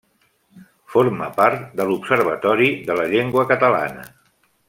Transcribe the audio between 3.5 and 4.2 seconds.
Catalana.